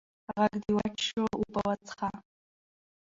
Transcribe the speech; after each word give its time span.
غږ 0.33 0.53
دې 0.63 0.71
وچ 0.77 0.97
شو 1.07 1.23
اوبه 1.37 1.61
وڅښه! 1.67 2.09